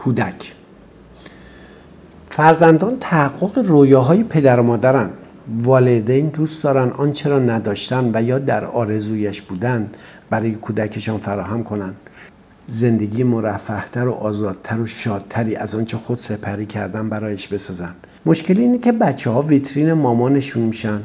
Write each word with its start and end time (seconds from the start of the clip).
کودک. 0.00 0.52
فرزندان 2.30 2.96
تحقق 3.00 3.58
رویاهای 3.58 4.24
پدر 4.24 4.60
و 4.60 4.62
مادرن. 4.62 5.10
والدین 5.62 6.28
دوست 6.28 6.64
دارن 6.64 6.90
آنچه 6.90 7.30
را 7.30 7.38
نداشتن 7.38 8.10
و 8.14 8.22
یا 8.22 8.38
در 8.38 8.64
آرزویش 8.64 9.42
بودند 9.42 9.96
برای 10.30 10.54
کودکشان 10.54 11.18
فراهم 11.18 11.64
کنند 11.64 11.96
زندگی 12.68 13.22
مرفهتر 13.22 14.08
و 14.08 14.12
آزادتر 14.12 14.80
و 14.80 14.86
شادتری 14.86 15.56
از 15.56 15.74
آنچه 15.74 15.96
خود 15.96 16.18
سپری 16.18 16.66
کردن 16.66 17.08
برایش 17.08 17.48
بسازن. 17.48 17.94
مشکل 18.26 18.58
اینه 18.58 18.78
که 18.78 18.92
بچه 18.92 19.30
ها 19.30 19.42
ویترین 19.42 19.92
مامانشون 19.92 20.62
میشن. 20.62 21.00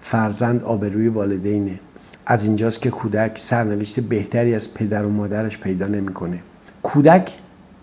فرزند 0.00 0.62
آبروی 0.62 1.08
والدینه. 1.08 1.80
از 2.26 2.44
اینجاست 2.44 2.82
که 2.82 2.90
کودک 2.90 3.38
سرنوشت 3.38 4.00
بهتری 4.00 4.54
از 4.54 4.74
پدر 4.74 5.04
و 5.04 5.08
مادرش 5.08 5.58
پیدا 5.58 5.86
نمی‌کنه. 5.86 6.38
کودک 6.82 7.32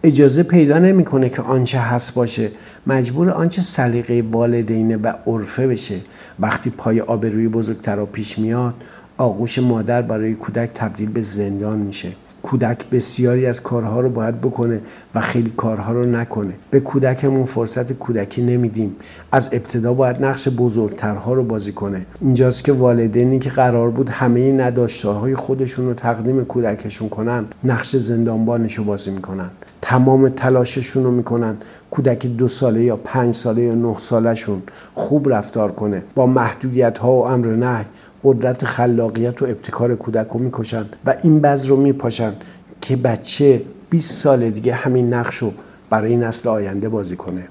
اجازه 0.06 0.44
پیدا 0.44 0.80
نمی‌کنه 0.80 1.30
که 1.30 1.42
آنچه 1.42 1.80
هست 1.80 2.14
باشه. 2.14 2.52
مجبور 2.88 3.30
آنچه 3.30 3.62
سلیقه 3.62 4.24
والدینه 4.32 4.98
و 4.98 5.14
عرفه 5.28 5.68
بشه. 5.68 5.96
وقتی 6.40 6.70
پای 6.70 7.02
آبروی 7.02 7.48
بزرگتر 7.48 8.00
و 8.00 8.06
پیش 8.06 8.40
میاد 8.40 8.74
آغوش 9.18 9.60
مادر 9.60 10.02
برای 10.02 10.34
کودک 10.34 10.70
تبدیل 10.74 11.10
به 11.10 11.22
زندان 11.22 11.80
میشه. 11.80 12.10
کودک 12.44 12.90
بسیاری 12.90 13.46
از 13.46 13.62
کارها 13.62 14.00
رو 14.00 14.10
باید 14.10 14.42
بکنه 14.42 14.82
و 15.16 15.22
خیلی 15.22 15.54
کارها 15.58 15.94
رو 15.94 16.06
نکنه. 16.06 16.54
به 16.72 16.80
کودکمون 16.80 17.46
فرصت 17.46 17.94
کودکی 17.94 18.42
نمیدیم. 18.42 18.96
از 19.32 19.50
ابتدا 19.54 19.94
باید 19.94 20.26
نقش 20.26 20.48
بزرگترها 20.48 21.34
رو 21.34 21.44
بازی 21.44 21.72
کنه. 21.72 22.06
اینجاست 22.22 22.64
که 22.64 22.72
والدینی 22.72 23.40
که 23.40 23.50
قرار 23.50 23.90
بود 23.90 24.10
همه 24.10 24.52
نداشته 24.52 25.10
های 25.10 25.36
خودشون 25.36 25.86
رو 25.86 25.94
تقدیم 25.94 26.44
کودکشون 26.44 27.10
کنن 27.10 27.46
نقش 27.64 27.96
زندانبانش 27.96 28.78
رو 28.78 28.84
بازی 28.84 29.12
می‌کنن. 29.12 29.50
تمام 29.94 30.30
تلاششون 30.30 31.04
رو 31.04 31.12
می‌کنن. 31.12 31.58
کودک 31.92 32.26
دو 32.26 32.48
ساله 32.48 32.84
یا 32.84 32.98
پنج 32.98 33.36
ساله 33.36 33.62
یا 33.62 33.76
نه 33.76 33.98
سالشون 33.98 34.62
خوب 34.94 35.34
رفتار 35.34 35.72
کنه. 35.72 36.04
با 36.16 36.26
محدودیت 36.28 36.98
ها 36.98 37.12
و 37.12 37.28
امر 37.28 37.48
نه 37.48 37.86
قدرت 38.24 38.66
خلاقیت 38.66 39.42
و 39.42 39.46
ابتکار 39.46 39.96
کودک 39.96 40.28
رو 40.28 40.40
می‌کشن 40.40 40.86
و 41.06 41.16
این 41.24 41.42
بذر 41.42 41.68
رو 41.68 41.76
میپاشن 41.76 42.34
که 42.82 42.96
بچه 42.96 43.62
20 43.90 44.12
سال 44.24 44.50
دیگه 44.50 44.74
همین 44.74 45.14
نقش 45.14 45.38
رو 45.38 45.54
برای 45.90 46.16
نسل 46.16 46.50
آینده 46.50 46.90
بازی 46.90 47.16
کنه. 47.16 47.44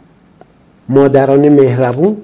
مادران 0.88 1.48
مهربون 1.48 2.16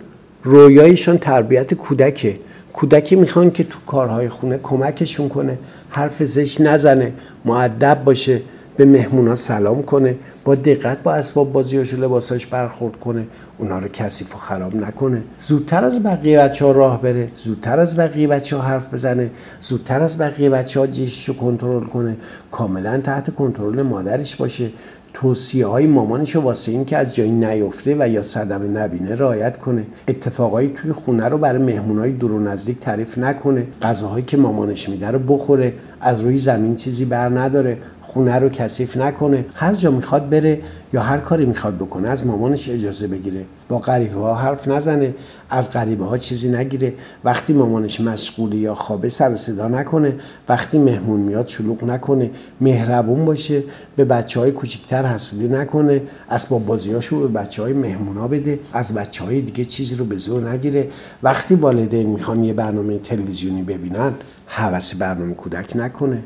رویایشان 0.45 1.19
تربیت 1.19 1.75
کودکه. 1.75 2.37
کودکی 2.73 3.17
می‌خوان 3.17 3.51
که 3.51 3.64
تو 3.64 3.79
کارهای 3.87 4.29
خونه 4.29 4.59
کمکشون 4.62 5.29
کنه. 5.29 5.59
حرف 5.91 6.23
زشت 6.23 6.61
نزنه. 6.61 7.12
معدب 7.45 8.05
باشه. 8.05 8.41
به 8.79 8.84
مهمونا 8.84 9.34
سلام 9.34 9.83
کنه 9.83 10.17
با 10.45 10.55
دقت 10.55 11.03
با 11.03 11.15
اسباب 11.15 11.53
بازیاش 11.53 11.95
و 11.95 11.97
لباساش 11.97 12.47
برخورد 12.47 12.97
کنه 12.97 13.27
اونا 13.59 13.79
رو 13.79 13.89
کثیف 13.89 14.35
و 14.35 14.39
خراب 14.39 14.75
نکنه. 14.75 15.23
زودتر 15.39 15.85
از 15.85 16.03
بقیه 16.03 16.39
بچه 16.39 16.65
ها 16.65 16.73
راه 16.73 17.03
بره 17.03 17.29
زودتر 17.37 17.81
از 17.81 17.97
بقیه 17.97 18.29
بچه 18.29 18.57
ها 18.57 18.62
حرف 18.62 18.95
بزنه 18.95 19.31
زودتر 19.61 20.03
از 20.03 20.19
بقیه 20.19 20.51
بچه 20.51 20.81
ها 20.81 20.87
جیشش 20.87 21.29
رو 21.29 21.35
کنترل 21.35 21.85
کنه 21.85 22.17
کاملا 22.51 22.98
تحت 22.98 23.35
کنترل 23.35 23.83
مادرش 23.83 24.37
باشه. 24.37 24.70
توصیه 25.15 25.67
های 25.67 25.87
مامانش 25.87 26.35
رو 26.35 26.41
واسه 26.41 26.73
این 26.73 26.85
که 26.85 26.97
از 26.97 27.15
جایی 27.17 27.31
نیفته 27.31 27.97
و 27.98 28.09
یا 28.09 28.23
صدمه 28.23 28.69
نبینه 28.69 29.15
رعایت 29.15 29.59
کنه. 29.59 29.87
اتفاقایی 30.09 30.69
توی 30.69 30.92
خونه 30.92 31.29
رو 31.29 31.39
برای 31.39 31.63
مهمونای 31.63 32.13
دور 32.13 32.33
و 32.33 32.41
نزدیک 32.41 32.81
تعریف 32.81 33.19
نکنه. 33.19 33.67
غذاهایی 33.83 34.25
که 34.25 34.37
مامانش 34.37 34.89
میده 34.89 35.07
رو 35.11 35.19
بخوره 35.19 35.75
از 36.01 36.20
روی 36.20 36.39
زمین 36.39 36.75
چیزی 36.75 37.05
بر 37.05 37.29
نداره. 37.29 37.79
خونه 38.09 38.39
رو 38.39 38.48
کثیف 38.48 38.97
نکنه. 38.97 39.45
هر 39.55 39.75
جا 39.75 39.91
می‌خواد 39.91 40.28
بره 40.28 40.61
یا 40.92 41.03
هر 41.03 41.19
کاری 41.19 41.47
می‌خواد 41.47 41.77
بکنه 41.77 42.09
از 42.09 42.27
مامانش 42.27 42.69
اجازه 42.69 43.06
بگیره. 43.06 43.45
با 43.69 43.78
غریبه 43.78 44.20
ها 44.20 44.34
حرف 44.34 44.69
نزنه 44.69 45.14
از 45.51 45.73
غریبه 45.73 46.05
ها 46.05 46.19
چیزی 46.19 46.56
نگیره. 46.56 46.95
وقتی 47.24 47.52
مامانش 47.52 48.01
مشغوله 48.01 48.57
یا 48.57 48.74
خوابه 48.74 49.08
سر 49.08 49.36
صدا 49.36 49.69
نکنه. 49.69 50.14
وقتی 50.48 50.79
مهمون 50.79 51.20
میاد 51.20 51.46
شلوغ 51.46 51.85
نکنه. 51.85 52.30
مهربون 52.61 53.24
باشه 53.24 53.63
به 53.96 54.05
بچه 54.05 54.40
های 54.40 54.51
کوچیکتر 54.51 55.07
حسودی 55.07 55.48
نکنه. 55.48 56.02
اسباب 56.30 56.67
بازیاشو 56.67 57.20
به 57.20 57.29
بچه 57.29 57.63
های 57.63 57.73
مهمونا 57.73 58.29
بده. 58.29 58.61
از 58.73 58.95
بچه 58.95 59.25
های 59.25 59.40
دیگه 59.40 59.64
چیزی 59.64 59.96
رو 59.96 60.05
به 60.05 60.17
زور 60.17 60.51
نگیره. 60.51 60.89
وقتی 61.23 61.55
والدین 61.55 62.07
می‌خوان 62.07 62.45
یه 62.45 62.52
برنامه 62.52 62.98
تلویزیونی 62.98 63.63
ببینن 63.63 64.13
حوث 64.46 64.95
برنامه 64.95 65.35
کودک 65.35 65.77
نکنه. 65.77 66.23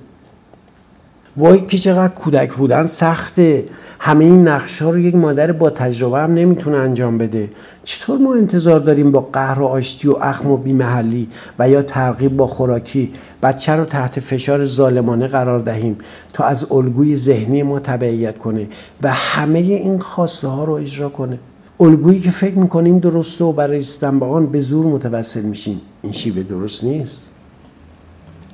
وای 1.37 1.61
که 1.61 1.79
چقدر 1.79 2.15
کودک 2.15 2.53
بودن 2.53 2.87
سخته. 2.87 3.65
همه 3.99 4.25
این 4.25 4.49
نقشه 4.49 4.85
رو 4.85 4.99
یک 4.99 5.15
مادر 5.15 5.53
با 5.53 5.71
تجربه 5.71 6.19
هم 6.19 6.35
نمی‌تونه 6.35 6.77
انجام 6.77 7.19
بده. 7.19 7.51
چطور 7.85 8.19
ما 8.19 8.35
انتظار 8.35 8.81
داریم 8.81 9.13
با 9.13 9.21
قهر 9.33 9.61
و 9.61 9.67
آشتی 9.67 10.09
و 10.09 10.17
اخم 10.21 10.51
و 10.51 10.57
بیمحلی 10.57 11.29
و 11.59 11.69
یا 11.69 11.83
ترغیب 11.83 12.37
با 12.37 12.47
خوراکی؟ 12.47 13.13
بچه 13.43 13.73
رو 13.73 13.85
تحت 13.85 14.21
فشار 14.21 14.65
ظالمانه 14.65 15.27
قرار 15.27 15.61
دهیم 15.61 15.99
تا 16.33 16.45
از 16.45 16.73
الگوی 16.73 17.17
ذهنی 17.17 17.63
ما 17.63 17.81
تبعیت 17.81 18.39
کنه 18.39 18.69
و 19.03 19.13
همه 19.13 19.59
این 19.59 19.99
خواسته 19.99 20.49
ها 20.49 20.65
رو 20.65 20.73
اجرا 20.73 21.09
کنه. 21.09 21.39
الگویی 21.81 22.21
که 22.21 22.31
فکر 22.31 22.59
می‌کنیم 22.59 22.99
درسته 22.99 23.45
و 23.45 23.53
برای 23.53 23.79
رسیدن 23.79 24.19
به 24.19 24.27
آن 24.27 24.47
به 24.47 24.61
زور 24.61 24.87
متوسل 24.87 25.43
میشیم. 25.43 25.81
این 26.03 26.13
شیوه 26.13 26.43
درست 26.43 26.85
نیست. 26.85 27.29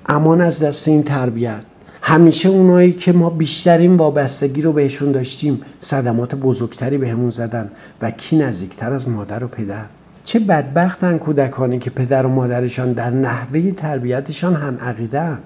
امان 0.06 0.41
از 0.41 0.62
دست 0.62 0.89
این 0.89 1.03
تربیت. 1.03 1.60
همیشه 2.09 2.49
اونایی 2.49 2.93
که 2.93 3.13
ما 3.13 3.31
بیشترین 3.31 3.97
وابستگی 3.97 4.63
رو 4.63 4.73
بهشون 4.73 5.13
داشتیم 5.13 5.61
صدمات 5.81 6.35
بزرگتری 6.35 6.99
بهمون 6.99 7.31
زدن 7.31 7.71
و 8.03 8.11
کی 8.11 8.37
نزدیکتر 8.37 8.93
از 8.93 9.09
مادر 9.09 9.45
و 9.45 9.49
پدر. 9.49 9.85
چه 10.25 10.39
بدبختن 10.39 11.19
کودکانی 11.19 11.79
که 11.79 11.91
پدر 11.91 12.27
و 12.27 12.29
مادرشان 12.29 12.93
در 12.93 13.11
نحوه 13.11 13.71
تربیتشان 13.71 14.55
هم 14.55 14.77
عقیده 14.77 15.39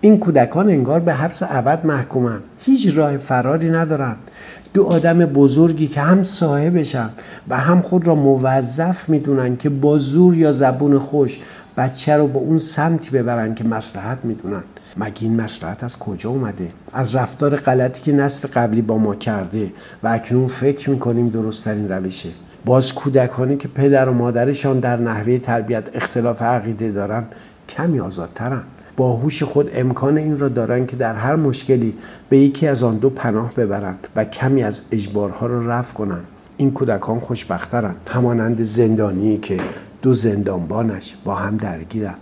این 0.00 0.18
کودکان 0.18 0.70
انگار 0.70 1.00
به 1.00 1.14
حبس 1.14 1.42
ابد 1.48 1.86
محکومن. 1.86 2.40
هیچ 2.64 2.96
راه 2.96 3.16
فراری 3.16 3.70
ندارن. 3.70 4.16
دو 4.74 4.84
آدم 4.84 5.18
بزرگی 5.18 5.86
که 5.86 6.00
هم 6.00 6.22
صاحبشن 6.22 7.10
و 7.48 7.56
هم 7.56 7.82
خود 7.82 8.06
را 8.06 8.14
موظف 8.14 9.08
می‌دونن 9.08 9.56
که 9.56 9.68
با 9.68 9.98
زور 9.98 10.36
یا 10.36 10.52
زبون 10.52 10.98
خوش 10.98 11.38
بچه 11.76 12.16
رو 12.16 12.26
به 12.26 12.38
اون 12.38 12.58
سمتی 12.58 13.10
ببرن 13.10 13.54
که 13.54 13.64
مسلحت 13.64 14.18
می‌دونن. 14.24 14.62
مگه 14.96 15.22
این 15.22 15.40
مسلحت 15.40 15.84
از 15.84 15.98
کجا 15.98 16.30
اومده؟ 16.30 16.72
از 16.92 17.14
رفتار 17.14 17.56
غلطی 17.56 18.02
که 18.02 18.12
نسل 18.12 18.48
قبلی 18.48 18.82
با 18.82 18.98
ما 18.98 19.14
کرده 19.14 19.72
و 20.02 20.08
اکنون 20.08 20.46
فکر 20.46 20.90
می‌کنیم 20.90 21.28
درستترین 21.28 21.88
روشه. 21.88 22.28
باز 22.64 22.94
کودکانی 22.94 23.56
که 23.56 23.68
پدر 23.68 24.08
و 24.08 24.12
مادرشان 24.12 24.80
در 24.80 24.96
نحوه 24.96 25.38
تربیت 25.38 25.96
اختلاف 25.96 26.42
عقیده 26.42 26.90
دارن 26.92 27.24
کمی 27.68 28.00
آزادترن. 28.00 28.62
با 28.96 29.16
هوش 29.16 29.42
خود 29.42 29.70
امکان 29.74 30.18
این 30.18 30.38
را 30.38 30.48
دارن 30.48 30.86
که 30.86 30.96
در 30.96 31.14
هر 31.14 31.36
مشکلی 31.36 31.94
به 32.28 32.38
یکی 32.38 32.66
از 32.66 32.82
آن 32.82 32.96
دو 32.96 33.10
پناه 33.10 33.54
ببرند 33.54 34.08
و 34.16 34.24
کمی 34.24 34.62
از 34.62 34.82
اجبارها 34.92 35.46
را 35.46 35.66
رفع 35.66 35.94
کنند 35.94 36.24
این 36.56 36.70
کودکان 36.70 37.20
خوشبخترن. 37.20 37.94
همانند 38.06 38.62
زندانی 38.62 39.38
که 39.38 39.60
دو 40.02 40.14
زندانبانش 40.14 41.14
با 41.24 41.34
هم 41.34 41.56
درگیرن. 41.56 42.14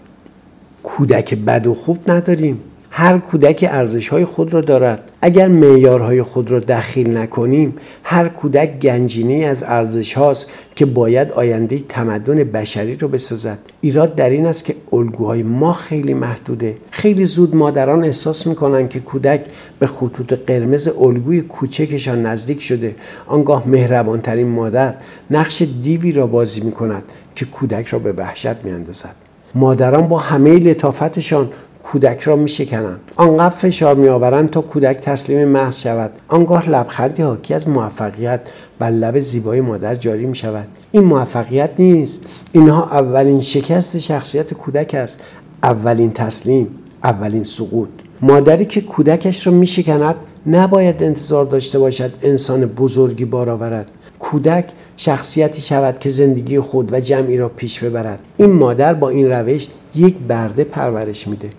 کودک 0.96 1.34
بد 1.34 1.66
و 1.66 1.74
خوب 1.74 2.10
نداریم. 2.10 2.60
هر 2.90 3.18
کودک 3.18 3.68
ارزش 3.68 4.08
های 4.08 4.24
خود 4.24 4.54
را 4.54 4.60
دارد. 4.60 5.02
اگر 5.22 5.48
معیارهای 5.48 6.22
خود 6.22 6.50
را 6.50 6.58
دخیل 6.58 7.16
نکنیم 7.16 7.74
هر 8.02 8.28
کودک 8.28 8.78
گنجینه 8.78 9.46
از 9.46 9.62
ارزش 9.62 10.14
هاست 10.14 10.50
که 10.76 10.86
باید 10.86 11.32
آینده 11.32 11.78
تمدن 11.88 12.44
بشری 12.44 12.96
را 12.96 13.08
بسازد. 13.08 13.58
ایراد 13.80 14.14
در 14.14 14.30
این 14.30 14.46
است 14.46 14.64
که 14.64 14.74
الگوهای 14.92 15.42
ما 15.42 15.72
خیلی 15.72 16.14
محدوده. 16.14 16.76
خیلی 16.90 17.24
زود 17.24 17.56
مادران 17.56 18.04
احساس 18.04 18.46
می‌کنند 18.46 18.88
که 18.88 19.00
کودک 19.00 19.40
به 19.78 19.86
خطوط 19.86 20.32
قرمز 20.46 20.88
الگوی 20.88 21.40
کوچکشان 21.40 22.26
نزدیک 22.26 22.62
شده. 22.62 22.94
آنگاه 23.26 23.68
مهربانترین 23.68 24.48
مادر 24.48 24.94
نقش 25.30 25.62
دیوی 25.82 26.12
را 26.12 26.26
بازی 26.26 26.60
می‌کند 26.60 27.02
که 27.34 27.44
کودک 27.44 27.86
را 27.86 27.98
به 27.98 28.12
وحشت 28.12 28.64
میاندازد. 28.64 29.27
مادران 29.54 30.08
با 30.08 30.18
همه 30.18 30.58
لطافتشان 30.58 31.48
کودک 31.82 32.20
را 32.20 32.36
می 32.36 32.48
شکنند 32.48 33.00
آنقدر 33.16 33.54
فشار 33.54 33.94
می 33.94 34.08
آورند 34.08 34.50
تا 34.50 34.60
کودک 34.60 35.00
تسلیم 35.00 35.48
محض 35.48 35.80
شود. 35.80 36.10
آنگاه 36.28 36.70
لبخندی 36.70 37.22
حاکی 37.22 37.54
از 37.54 37.68
موفقیت 37.68 38.40
و 38.80 38.84
لب 38.84 39.20
زیبای 39.20 39.60
مادر 39.60 39.94
جاری 39.94 40.26
می 40.26 40.34
شود 40.34 40.66
این 40.92 41.04
موفقیت 41.04 41.70
نیست. 41.78 42.24
اینها 42.52 42.84
اولین 42.84 43.40
شکست 43.40 43.98
شخصیت 43.98 44.54
کودک 44.54 44.94
است. 44.94 45.22
اولین 45.62 46.12
تسلیم 46.12 46.68
اولین 47.04 47.44
سقوط. 47.44 47.88
مادری 48.20 48.64
که 48.64 48.80
کودکش 48.80 49.46
را 49.46 49.52
می 49.52 49.66
شکند 49.66 50.16
نباید 50.46 51.02
انتظار 51.02 51.44
داشته 51.44 51.78
باشد 51.78 52.12
انسان 52.22 52.66
بزرگی 52.66 53.24
بار 53.24 53.50
آورد. 53.50 53.90
کودک 54.18 54.64
شخصیتی 55.00 55.62
شود 55.62 55.98
که 55.98 56.10
زندگی 56.10 56.60
خود 56.60 56.92
و 56.92 57.00
جمعی 57.00 57.36
را 57.36 57.48
پیش 57.48 57.84
ببرد. 57.84 58.20
این 58.36 58.52
مادر 58.52 58.94
با 58.94 59.08
این 59.08 59.32
روش 59.32 59.66
یک 59.94 60.14
برده 60.28 60.64
پرورش 60.64 61.28
میده. 61.28 61.50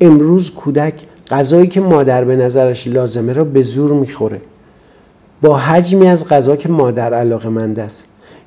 امروز 0.00 0.50
کودک 0.50 0.94
غذایی 1.30 1.66
که 1.66 1.80
مادر 1.80 2.24
به 2.24 2.36
نظرش 2.36 2.88
لازمه 2.88 3.32
را 3.32 3.44
به 3.44 3.62
زور 3.62 3.92
می‌خوره. 3.92 4.40
با 5.42 5.58
حجمی 5.58 6.06
از 6.06 6.28
غذا 6.28 6.56
که 6.56 6.68
مادر 6.68 7.14
علاقه 7.14 7.48
مند 7.48 7.78
است. 7.78 8.04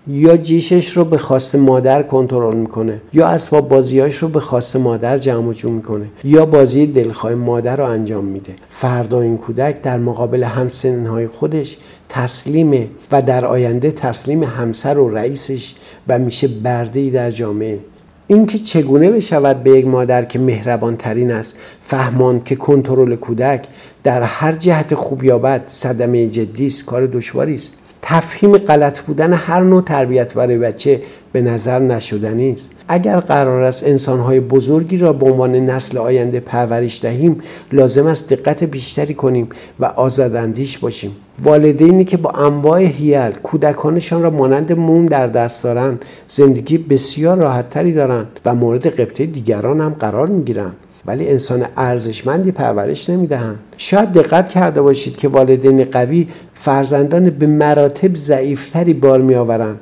یا 0.07 0.37
جیشش 0.37 0.97
رو 0.97 1.05
به 1.05 1.17
خواست 1.17 1.55
مادر 1.55 2.03
کنترل 2.03 2.55
می‌کنه 2.55 3.01
یا 3.13 3.27
اسباب 3.27 3.69
بازیاش 3.69 4.15
رو 4.15 4.27
به 4.27 4.39
خواست 4.39 4.75
مادر 4.75 5.17
جمع 5.17 5.53
جور 5.53 5.71
می‌کنه 5.71 6.05
یا 6.23 6.45
بازی 6.45 6.85
دلخواه 6.85 7.35
مادر 7.35 7.75
رو 7.75 7.85
انجام 7.85 8.25
میده. 8.25 8.55
فردا 8.69 9.21
این 9.21 9.37
کودک 9.37 9.81
در 9.81 9.97
مقابل 9.97 10.43
همسنهای 10.43 11.27
خودش 11.27 11.77
تسلیمه 12.09 12.87
و 13.11 13.21
در 13.21 13.45
آینده 13.45 13.91
تسلیم 13.91 14.43
همسر 14.43 14.97
و 14.97 15.09
رئیسش 15.09 15.75
و 16.07 16.19
میشه 16.19 16.47
برده 16.47 17.09
در 17.09 17.31
جامعه. 17.31 17.79
اینکه 18.27 18.57
چگونه 18.57 19.11
بشود 19.11 19.63
به 19.63 19.69
یک 19.71 19.87
مادر 19.87 20.25
که 20.25 20.39
مهربان 20.39 20.97
ترین 20.97 21.31
است 21.31 21.57
فهمان 21.81 22.43
که 22.43 22.55
کنترل 22.55 23.15
کودک 23.15 23.67
در 24.03 24.21
هر 24.21 24.51
جهت 24.51 24.95
خوب 24.95 25.23
یا 25.23 25.37
بد 25.37 25.63
صدمه 25.67 26.27
جدی 26.27 26.67
است 26.67 26.85
کار 26.85 27.07
دشواری 27.07 27.55
است. 27.55 27.73
تفهیم 28.05 28.57
غلط 28.57 28.99
بودن 28.99 29.33
هر 29.33 29.61
نوع 29.61 29.81
تربیت 29.81 30.33
برای 30.33 30.57
بچه 30.57 31.01
به 31.31 31.41
نظر 31.41 31.79
نشدنی 31.79 32.51
است 32.51 32.71
اگر 32.87 33.19
قرار 33.19 33.61
است 33.63 33.87
انسانهای 33.87 34.39
بزرگی 34.39 34.97
را 34.97 35.13
به 35.13 35.25
عنوان 35.25 35.55
نسل 35.55 35.97
آینده 35.97 36.39
پرورش 36.39 37.01
دهیم 37.01 37.41
لازم 37.71 38.07
است 38.07 38.33
دقت 38.33 38.63
بیشتری 38.63 39.13
کنیم 39.13 39.49
و 39.79 39.85
آزاداندیش 39.85 40.77
باشیم. 40.77 41.11
والدینی 41.43 42.05
که 42.05 42.17
با 42.17 42.29
انواع 42.29 42.81
هیل 42.81 43.31
کودکانشان 43.31 44.23
را 44.23 44.29
مانند 44.29 44.71
موم 44.73 45.05
در 45.05 45.27
دست 45.27 45.63
دارند 45.63 46.05
زندگی 46.27 46.77
بسیار 46.77 47.37
راحتتری 47.37 47.93
دارند 47.93 48.39
و 48.45 48.55
مورد 48.55 48.87
قبطه 48.87 49.25
دیگران 49.25 49.81
هم 49.81 49.95
قرار 49.99 50.27
می‌گیرند. 50.27 50.75
ولی 51.05 51.29
انسان 51.29 51.65
ارزشمندی 51.77 52.51
پرورش 52.51 53.09
نمی‌دهند 53.09 53.59
شاید 53.77 54.11
دقت 54.11 54.49
کرده 54.49 54.81
باشید 54.81 55.17
که 55.17 55.27
والدین 55.27 55.83
قوی 55.83 56.27
فرزندان 56.53 57.29
به 57.29 57.47
مراتب 57.47 58.15
ضعیفتری 58.15 58.93
بار 58.93 59.21
میآورند. 59.21 59.79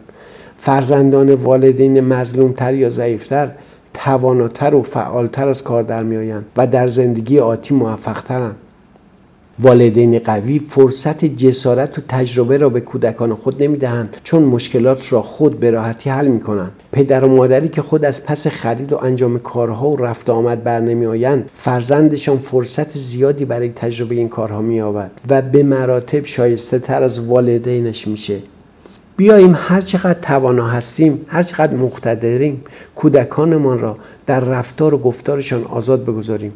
فرزندان 0.57 1.33
والدین 1.33 1.99
مظلومتر 1.99 2.73
یا 2.73 2.89
ضعیفتر 2.89 3.51
تواناتر 3.93 4.75
و 4.75 4.81
فعالتر 4.81 5.47
از 5.47 5.63
کار 5.63 5.83
در 5.83 6.03
میآیند 6.03 6.45
و 6.57 6.67
در 6.67 6.87
زندگی 6.87 7.39
آتی 7.39 7.73
موفقترند. 7.73 8.55
والدین 9.61 10.19
قوی 10.19 10.59
فرصت 10.59 11.25
جسارت 11.25 11.97
و 11.97 12.01
تجربه 12.07 12.57
را 12.57 12.69
به 12.69 12.81
کودکان 12.81 13.35
خود 13.35 13.63
نمی‌دهند 13.63 14.15
چون 14.23 14.43
مشکلات 14.43 15.13
را 15.13 15.21
خود 15.21 15.59
به 15.59 15.71
راحتی 15.71 16.09
حل 16.09 16.27
می 16.27 16.39
کنند 16.39 16.71
پدر 16.91 17.23
و 17.23 17.27
مادری 17.27 17.69
که 17.69 17.81
خود 17.81 18.05
از 18.05 18.25
پس 18.25 18.47
خرید 18.47 18.93
و 18.93 18.97
انجام 18.97 19.39
کارها 19.39 19.89
و 19.89 19.97
رفت 19.97 20.29
آمد 20.29 20.63
بر 20.63 20.79
نمی 20.79 21.05
آیند 21.05 21.49
فرزندشان 21.53 22.37
فرصت 22.37 22.91
زیادی 22.91 23.45
برای 23.45 23.69
تجربه 23.69 24.15
این 24.15 24.29
کارها 24.29 24.61
می 24.61 24.81
و 25.29 25.41
به 25.41 25.63
مراتب 25.63 26.25
شایسته 26.25 26.79
تر 26.79 27.03
از 27.03 27.27
والدینش 27.27 28.07
میشه. 28.07 28.37
بیاییم 29.17 29.53
هر 29.55 29.81
چقدر 29.81 30.19
توانا 30.21 30.67
هستیم 30.67 31.25
هر 31.27 31.43
چقدر 31.43 31.73
مقتدریم 31.73 32.63
کودکانمان 32.95 33.79
را 33.79 33.97
در 34.27 34.39
رفتار 34.39 34.93
و 34.93 34.97
گفتارشان 34.97 35.63
آزاد 35.63 36.03
بگذاریم. 36.03 36.51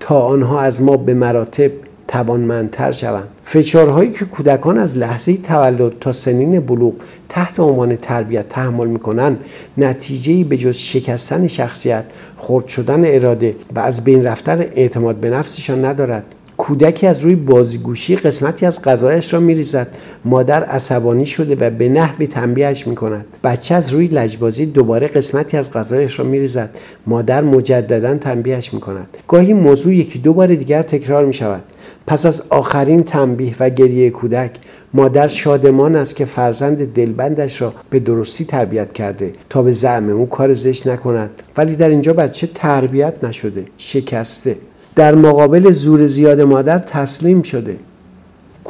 تا 0.00 0.20
آنها 0.20 0.60
از 0.60 0.82
ما 0.82 0.96
به 0.96 1.14
مراتب 1.14 1.70
توانمندتر 2.10 2.92
شوند. 2.92 3.28
فشارهایی 3.42 4.12
که 4.12 4.24
کودکان 4.24 4.78
از 4.78 4.98
لحظه 4.98 5.36
تولد 5.36 5.92
تا 6.00 6.12
سنین 6.12 6.60
بلوغ 6.60 6.94
تحت 7.28 7.60
عنوان 7.60 7.96
تربیت 7.96 8.48
تحمل 8.48 8.86
می‌کنند 8.86 9.38
نتیجه 9.78 10.44
به 10.44 10.56
جز 10.56 10.76
شکستن 10.76 11.46
شخصیت 11.46 12.04
خرد 12.36 12.66
شدن 12.66 13.14
اراده 13.14 13.56
و 13.74 13.80
از 13.80 14.04
بین 14.04 14.24
رفتن 14.24 14.60
اعتماد 14.60 15.16
به 15.16 15.30
نفسشان 15.30 15.84
ندارد. 15.84 16.26
کودکی 16.60 17.06
از 17.06 17.20
روی 17.20 17.36
بازیگوشی 17.36 18.16
قسمتی 18.16 18.66
از 18.66 18.82
غذایش 18.82 19.34
را 19.34 19.40
میریزد. 19.40 19.88
مادر 20.24 20.64
عصبانی 20.64 21.26
شده 21.26 21.66
و 21.66 21.70
به 21.70 21.88
نحوی 21.88 22.26
تنبیهش 22.26 22.86
می 22.86 22.94
کند 22.94 23.26
بچه 23.44 23.74
از 23.74 23.92
روی 23.92 24.06
لجبازی 24.06 24.66
دوباره 24.66 25.06
قسمتی 25.06 25.56
از 25.56 25.72
غذایش 25.72 26.18
را 26.18 26.24
میریزد. 26.24 26.70
مادر 27.06 27.42
مجددا 27.42 28.14
تنبیهش 28.14 28.74
می 28.74 28.80
کند 28.80 29.08
گاهی 29.28 29.54
موضوع 29.54 29.94
یکی 29.94 30.18
دو 30.18 30.32
بار 30.32 30.46
دیگر 30.46 30.82
تکرار 30.82 31.24
می 31.24 31.34
شود 31.34 31.62
پس 32.06 32.26
از 32.26 32.42
آخرین 32.50 33.02
تنبیه 33.02 33.54
و 33.60 33.70
گریه 33.70 34.10
کودک 34.10 34.50
مادر 34.94 35.28
شادمان 35.28 35.96
است 35.96 36.16
که 36.16 36.24
فرزند 36.24 36.92
دلبندش 36.94 37.62
را 37.62 37.74
به 37.90 37.98
درستی 37.98 38.44
تربیت 38.44 38.92
کرده 38.92 39.32
تا 39.50 39.62
به 39.62 39.72
زعم 39.72 40.10
او 40.10 40.28
کار 40.28 40.54
زشت 40.54 40.88
نکند. 40.88 41.30
ولی 41.56 41.76
در 41.76 41.88
اینجا 41.88 42.12
بچه 42.12 42.46
تربیت 42.46 43.24
نشده؟ 43.24 43.64
شکسته. 43.78 44.56
در 44.96 45.14
مقابل 45.14 45.70
زور 45.70 46.06
زیاد 46.06 46.40
مادر 46.40 46.78
تسلیم 46.78 47.42
شده. 47.42 47.76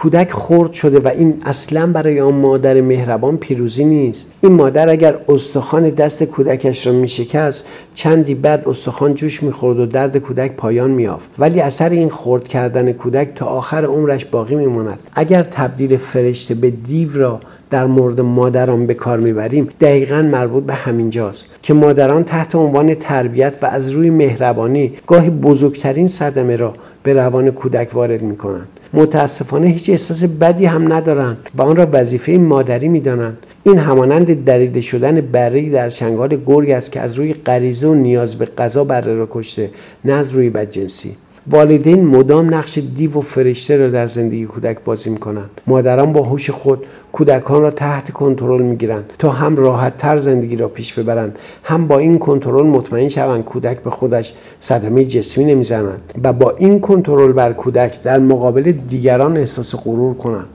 کودک 0.01 0.33
خرد 0.33 0.73
شده 0.73 0.99
و 0.99 1.09
این 1.09 1.35
اصلا 1.45 1.87
برای 1.87 2.21
آن 2.21 2.35
مادر 2.35 2.81
مهربان 2.81 3.37
پیروزی 3.37 3.85
نیست. 3.85 4.33
این 4.41 4.53
مادر 4.53 4.89
اگر 4.89 5.15
استخوان 5.29 5.91
دست 5.91 6.25
کودکش 6.25 6.87
را 6.87 6.93
میشکست 6.93 7.69
چندی 7.95 8.35
بعد 8.35 8.69
استخوان 8.69 9.15
جوش 9.15 9.43
می‌خورد 9.43 9.79
و 9.79 9.87
درد 9.87 10.17
کودک 10.17 10.57
پایان 10.57 10.91
میافت 10.91 11.31
ولی 11.39 11.61
اثر 11.61 11.89
این 11.89 12.09
خرد 12.09 12.49
کردن 12.49 12.93
کودک 12.93 13.29
تا 13.35 13.47
آخر 13.47 13.85
عمرش 13.85 14.25
باقی 14.25 14.55
میماند 14.55 15.03
اگر 15.15 15.43
تبدیل 15.43 15.97
فرشته 15.97 16.55
به 16.55 16.71
دیو 16.71 17.09
را 17.15 17.41
در 17.71 17.87
مورد 17.87 18.21
مادران 18.21 18.87
به 18.87 18.95
کار 18.95 19.19
می‌بریم 19.19 19.69
دقیقا 19.81 20.23
مربوط 20.23 20.65
به 20.65 20.75
همینجاست 20.75 21.47
که 21.63 21.75
مادران 21.75 22.25
تحت 22.25 22.55
عنوان 22.55 22.95
تربیت 22.95 23.59
و 23.63 23.67
از 23.67 23.91
روی 23.91 24.11
مهربانی 24.11 24.93
گاهی 25.07 25.31
بزرگترین 25.31 26.07
صدمه 26.07 26.57
را 26.57 26.73
به 27.03 27.13
روان 27.13 27.51
کودک 27.51 27.95
وارد 27.95 28.23
می‌کنند 28.23 28.69
متاسفانه 28.93 29.67
هیچ 29.67 29.91
احساس 29.91 30.25
بدی 30.25 30.67
هم 30.67 30.93
ندارند 30.93 31.51
و 31.55 31.63
آن 31.63 31.77
را 31.77 31.89
وظیفه 31.93 32.33
مادری 32.33 32.89
می‌دانند. 32.89 33.39
این 33.65 33.79
همانند 33.79 34.45
دریده 34.45 34.81
شدن 34.81 35.21
بره 35.21 35.71
در 35.71 35.91
چنگال 35.91 36.37
گرگ 36.47 36.71
است 36.71 36.93
که 36.93 37.01
از 37.01 37.15
روی 37.15 37.33
غریزه 37.33 37.89
و 37.89 37.95
نیاز 37.95 38.37
به 38.37 38.45
غذا 38.45 38.85
بره 38.85 39.15
را 39.15 39.29
کشته 39.31 39.71
نه 40.05 40.13
از 40.13 40.31
روی 40.31 40.51
بدجنسی. 40.51 41.17
والدین 41.47 42.07
مدام 42.07 42.55
نقش 42.55 42.79
دیو 42.97 43.19
و 43.19 43.21
فرشته 43.21 43.77
را 43.77 43.91
در 43.91 44.07
زندگی 44.07 44.45
کودک 44.45 44.79
بازی 44.85 45.11
می‌کنند. 45.11 45.51
مادران 45.67 46.13
با 46.13 46.23
هوش 46.23 46.51
خود 46.51 46.87
کودکان 47.13 47.63
را 47.63 47.71
تحت 47.71 48.11
کنترل 48.11 48.63
می‌گیرند 48.63 49.13
تا 49.19 49.31
هم 49.31 49.57
راحت 49.57 49.97
تر 49.97 50.17
زندگی 50.19 50.57
را 50.57 50.69
پیش 50.69 50.93
ببرند 50.93 51.39
هم 51.63 51.87
با 51.87 51.99
این 51.99 52.19
کنترل 52.19 52.67
مطمئن 52.67 53.09
شوند 53.09 53.45
کودک 53.45 53.79
به 53.83 53.91
خودش 53.91 54.35
صدمه 54.61 55.05
جسمی 55.05 55.45
نمی‌زند 55.45 56.15
و 56.25 56.33
با 56.33 56.51
این 56.51 56.81
کنترل 56.81 57.33
بر 57.33 57.53
کودک 57.53 58.03
در 58.03 58.19
مقابل 58.19 58.73
دیگران 58.73 59.37
احساس 59.37 59.75
غرور 59.75 60.15
کنند. 60.15 60.47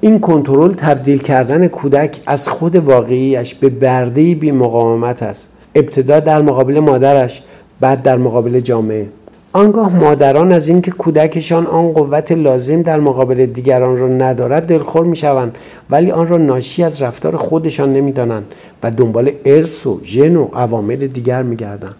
این 0.00 0.20
کنترل 0.20 0.72
تبدیل 0.72 1.18
کردن 1.18 1.68
کودک 1.68 2.20
از 2.26 2.48
خود 2.48 2.76
واقعیش 2.76 3.54
به 3.54 3.68
برده 3.68 4.34
بی 4.34 4.50
مقاومت 4.52 5.22
است. 5.22 5.52
ابتدا 5.74 6.20
در 6.20 6.42
مقابل 6.42 6.78
مادرش 6.78 7.42
بعد 7.80 8.02
در 8.02 8.16
مقابل 8.16 8.60
جامعه. 8.60 9.08
آنگاه 9.52 9.96
مادران 9.96 10.52
از 10.52 10.68
اینکه 10.68 10.90
کودکشان 10.90 11.66
آن 11.66 11.92
قوت 11.92 12.32
لازم 12.32 12.82
در 12.82 13.00
مقابل 13.00 13.46
دیگران 13.46 13.96
را 13.96 14.08
ندارد 14.08 14.66
دلخور 14.66 15.04
می 15.04 15.16
شوند 15.16 15.58
ولی 15.90 16.10
آن 16.10 16.28
را 16.28 16.38
ناشی 16.38 16.82
از 16.82 17.02
رفتار 17.02 17.36
خودشان 17.36 17.92
نمی‌دانند 17.92 18.44
و 18.82 18.90
دنبال 18.90 19.30
ارث 19.44 19.86
و 19.86 20.00
ژن 20.04 20.36
و 20.36 20.44
عوامل 20.44 20.96
دیگر 20.96 21.42
می 21.42 21.56
گردند. 21.56 21.94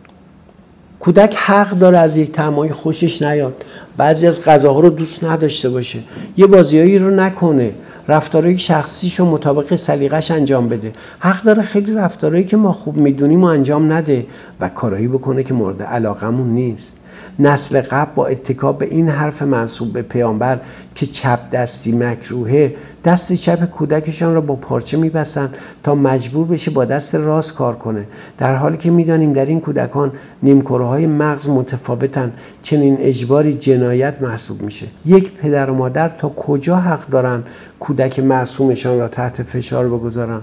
کودک 1.01 1.35
حق 1.37 1.71
داره 1.71 1.99
از 1.99 2.17
یک 2.17 2.33
تمایی 2.33 2.73
خوشش 2.73 3.23
نیاد. 3.23 3.65
بعضی 3.97 4.27
از 4.27 4.45
غذاها 4.45 4.81
رو 4.81 4.89
دوست 4.89 5.25
نداشته 5.25 5.71
باشه. 5.71 5.99
یه 6.37 6.47
بازیایی 6.47 6.99
رو 6.99 7.11
نکنه. 7.11 7.73
رفتارهای 8.09 8.59
شخصیش 8.59 9.21
رو 9.21 9.27
مطابق 9.27 9.77
سلیقش 9.77 10.31
انجام 10.31 10.69
بده. 10.69 10.93
حق 11.19 11.43
داره 11.43 11.63
خیلی 11.63 11.95
رفتارهایی 11.95 12.45
که 12.45 12.57
ما 12.57 12.73
خوب 12.73 12.97
می‌دونیم 12.97 13.45
و 13.45 13.47
انجام 13.47 13.93
نده 13.93 14.27
و 14.61 14.69
کارهایی 14.69 15.09
بکنه 15.09 15.43
که 15.43 15.55
مورد 15.55 15.83
علاقمون 15.83 16.49
نیست. 16.49 17.00
نسل 17.39 17.81
قبل 17.81 18.15
با 18.15 18.27
اتکاب 18.27 18.79
به 18.79 18.87
این 18.87 19.09
حرف 19.09 19.43
منصوب 19.43 19.93
به 19.93 20.03
پیامبر 20.03 20.61
که 20.95 21.07
چپ 21.07 21.51
دستی 21.51 21.93
مکروهه 21.93 22.77
دست 23.05 23.33
چپ 23.33 23.65
کودکشان 23.65 24.35
را 24.35 24.41
با 24.41 24.57
پارچه 24.57 24.97
میبسند 24.97 25.57
تا 25.83 25.95
مجبور 25.95 26.47
بشه 26.47 26.71
با 26.71 26.85
دست 26.85 27.15
راست 27.15 27.55
کار 27.55 27.77
کنه. 27.77 28.07
در 28.39 28.55
حالی 28.55 28.77
که 28.77 28.91
می‌دانیم 28.91 29.33
در 29.33 29.47
این 29.47 29.61
کودکان 29.61 30.13
نیمکره 30.43 30.85
های 30.85 31.07
مغز 31.07 31.49
متفاوتن 31.49 32.33
چنین 32.63 32.97
اجباری 33.01 33.53
جنایت 33.53 34.23
محسوب 34.23 34.63
میشه. 34.63 34.87
یک 35.05 35.33
پدر 35.33 35.71
و 35.71 35.75
مادر 35.75 36.09
تا 36.09 36.29
کجا 36.29 36.77
حق 36.77 37.07
دارن 37.07 37.43
کودک 37.81 38.21
معصومشان 38.21 38.99
را 38.99 39.09
تحت 39.09 39.43
فشار 39.43 39.89
بگذارن؟ 39.89 40.41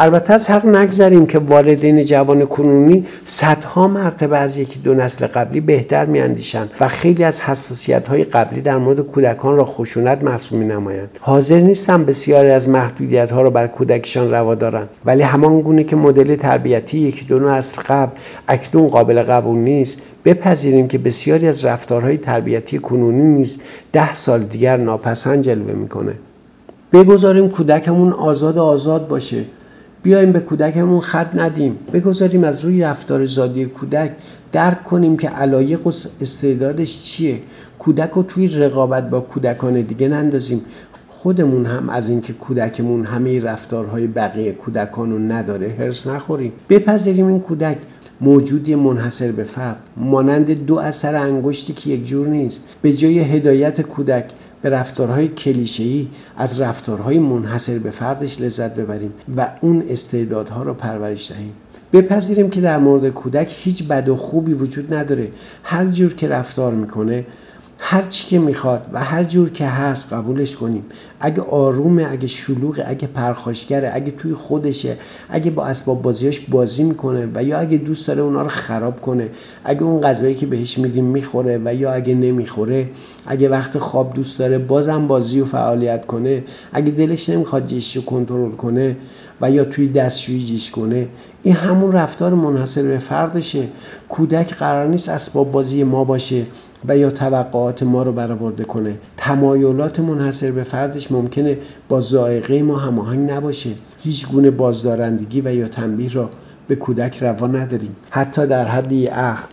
البته 0.00 0.32
از 0.34 0.50
حق 0.50 0.66
نگذریم 0.66 1.26
که 1.26 1.38
والدین 1.38 2.04
جوان 2.04 2.46
کنونی 2.46 3.06
صدها 3.24 3.88
مرتبه 3.88 4.38
از 4.38 4.56
یکی 4.56 4.78
دو 4.78 4.94
نسل 4.94 5.26
قبلی 5.26 5.60
بهتر 5.60 6.04
میاندیشند 6.04 6.70
و 6.80 6.88
خیلی 6.88 7.24
از 7.24 7.40
حساسیت 7.40 8.08
های 8.08 8.24
قبلی 8.24 8.60
در 8.60 8.76
مورد 8.76 9.00
کودکان 9.00 9.56
را 9.56 9.64
خشونت 9.64 10.22
محسوب 10.22 10.62
نمایند 10.62 11.08
حاضر 11.20 11.60
نیستم 11.60 12.04
بسیاری 12.04 12.50
از 12.50 12.68
محدودیت 12.68 13.30
ها 13.30 13.42
را 13.42 13.50
بر 13.50 13.66
کودکشان 13.66 14.30
روا 14.30 14.54
دارند 14.54 14.88
ولی 15.04 15.22
همان 15.22 15.60
گونه 15.60 15.84
که 15.84 15.96
مدل 15.96 16.36
تربیتی 16.36 16.98
یکی 16.98 17.24
دو 17.24 17.38
نسل 17.38 17.82
قبل 17.88 18.12
اکنون 18.48 18.88
قابل 18.88 19.22
قبول 19.22 19.58
نیست 19.58 20.02
بپذیریم 20.24 20.88
که 20.88 20.98
بسیاری 20.98 21.48
از 21.48 21.64
رفتارهای 21.64 22.16
تربیتی 22.16 22.78
کنونی 22.78 23.22
نیز 23.22 23.60
ده 23.92 24.12
سال 24.12 24.42
دیگر 24.42 24.76
ناپسند 24.76 25.42
جلوه 25.42 25.72
می‌کنه. 25.72 26.12
بگذاریم 26.92 27.48
کودکمون 27.48 28.12
آزاد 28.12 28.58
آزاد 28.58 29.08
باشه. 29.08 29.44
بیایم 30.02 30.32
به 30.32 30.40
کودکمون 30.40 31.00
خط 31.00 31.34
ندیم. 31.34 31.78
بگذاریم 31.92 32.44
از 32.44 32.64
روی 32.64 32.82
رفتار 32.82 33.26
زادی 33.26 33.64
کودک 33.64 34.10
درک 34.52 34.84
کنیم 34.84 35.16
که 35.16 35.28
علایق 35.28 35.86
و 35.86 35.88
استعدادش 36.20 37.02
چیه. 37.02 37.40
کودک 37.78 38.10
رو 38.10 38.22
توی 38.22 38.48
رقابت 38.48 39.10
با 39.10 39.20
کودکان 39.20 39.80
دیگه 39.80 40.08
نندازیم. 40.08 40.60
خودمون 41.08 41.66
هم 41.66 41.88
از 41.88 42.08
اینکه 42.08 42.32
کودکمون 42.32 43.04
همه 43.04 43.40
رفتارهای 43.40 44.06
بقیه 44.06 44.52
کودکان 44.52 45.10
رو 45.10 45.18
نداره 45.18 45.74
هرس 45.78 46.06
نخوریم. 46.06 46.52
بپذیریم 46.68 47.26
این 47.26 47.40
کودک 47.40 47.78
موجودی 48.20 48.74
منحصر 48.74 49.32
به 49.32 49.44
فرد 49.44 49.76
مانند 49.96 50.50
دو 50.50 50.78
اثر 50.78 51.16
انگشتی 51.16 51.72
که 51.72 51.90
یک 51.90 52.04
جور 52.04 52.26
نیست. 52.26 52.60
به 52.82 52.92
جای 52.92 53.18
هدایت 53.18 53.80
کودک 53.80 54.24
به 54.62 54.70
رفتارهای 54.70 55.28
کلیشه‌ای 55.28 56.08
از 56.36 56.60
رفتارهای 56.60 57.18
منحصر 57.18 57.78
به 57.78 57.90
فردش 57.90 58.40
لذت 58.40 58.74
ببریم 58.74 59.12
و 59.36 59.48
اون 59.60 59.84
استعدادها 59.88 60.62
رو 60.62 60.74
پرورش 60.74 61.30
دهیم. 61.30 61.52
بپذیریم 61.92 62.50
که 62.50 62.60
در 62.60 62.78
مورد 62.78 63.08
کودک 63.08 63.54
هیچ 63.58 63.84
بد 63.84 64.08
و 64.08 64.16
خوبی 64.16 64.52
وجود 64.52 64.94
نداره. 64.94 65.28
هر 65.62 65.86
جور 65.86 66.14
که 66.14 66.28
رفتار 66.28 66.74
می‌کنه 66.74 67.26
هر 67.78 68.02
چی 68.02 68.26
که 68.26 68.38
می‌خواد 68.38 68.86
و 68.92 69.04
هر 69.04 69.24
جور 69.24 69.50
که 69.50 69.66
هست 69.66 70.12
قبولش 70.12 70.56
کنیم. 70.56 70.84
اگه 71.20 71.42
آرومه 71.42 72.06
اگه 72.10 72.26
شلوغه 72.26 72.84
اگه 72.86 73.08
پرخاشگره 73.08 73.90
اگه 73.94 74.10
توی 74.10 74.32
خودشه 74.32 74.96
اگه 75.28 75.50
با 75.50 75.66
اسباب 75.66 76.02
بازیاش 76.02 76.40
بازی 76.40 76.84
می‌کنه 76.84 77.28
و 77.34 77.44
یا 77.44 77.58
اگه 77.58 77.76
دوست 77.78 78.08
داره 78.08 78.22
اونا 78.22 78.42
رو 78.42 78.48
خراب 78.48 79.00
کنه 79.00 79.28
اگه 79.64 79.82
اون 79.82 80.00
غذایی 80.00 80.34
که 80.34 80.46
بهش 80.46 80.78
میدیم 80.78 81.04
می‌خوره 81.04 81.60
و 81.64 81.74
یا 81.74 81.92
اگه 81.92 82.14
نمی‌خوره 82.14 82.90
اگه 83.26 83.48
وقت 83.48 83.78
خواب 83.78 84.14
دوست 84.14 84.38
داره 84.38 84.58
بازم 84.58 85.06
بازی 85.06 85.40
و 85.40 85.44
فعالیت 85.44 86.06
کنه 86.06 86.44
اگه 86.72 86.90
دلش 86.90 87.28
نمی‌خواد 87.30 87.66
جیش 87.66 87.96
رو 87.96 88.02
کنترل 88.02 88.50
کنه 88.50 88.96
و 89.40 89.50
یا 89.50 89.64
توی 89.64 89.88
دستشویی 89.88 90.46
جیش 90.46 90.70
کنه 90.70 91.08
این 91.42 91.54
همون 91.54 91.92
رفتار 91.92 92.34
منحصر 92.34 92.82
به 92.82 92.98
فردشه. 92.98 93.68
کودک 94.08 94.54
قرار 94.54 94.88
نیست 94.88 95.08
اسباب 95.08 95.52
بازی 95.52 95.84
ما 95.84 96.04
باشه 96.04 96.46
و 96.88 96.96
یا 96.96 97.10
توقعات 97.10 97.82
ما 97.82 98.02
رو 98.02 98.12
برآورده 98.12 98.64
کنه. 98.64 98.98
تمایلات 99.16 100.00
منحصر 100.00 100.50
به 100.52 100.62
فردش 100.62 101.07
ممکنه 101.12 101.58
با 101.88 102.00
زائقه 102.00 102.62
ما 102.62 102.76
هماهنگ 102.76 103.30
نباشه. 103.30 103.70
هیچ 103.98 104.28
گونه 104.28 104.50
بازدارندگی 104.50 105.40
و 105.40 105.54
یا 105.54 105.68
تنبیه 105.68 106.12
را 106.12 106.30
به 106.68 106.76
کودک 106.76 107.22
روا 107.22 107.46
نداریم. 107.46 107.96
حتی 108.10 108.46
در 108.46 108.68
حد 108.68 108.92
اخ 109.12 109.46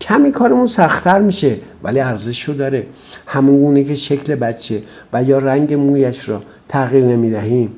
کمی 0.00 0.30
کارمون 0.30 0.66
سختتر 0.66 1.18
میشه 1.18 1.56
ولی 1.82 2.00
ارزش 2.00 2.48
داره. 2.48 2.86
همون 3.26 3.84
که 3.84 3.94
شکل 3.94 4.34
بچه 4.34 4.82
و 5.12 5.22
یا 5.22 5.38
رنگ 5.38 5.74
مویش 5.74 6.28
را 6.28 6.42
تغییر 6.68 7.04
نمی‌دهیم 7.04 7.72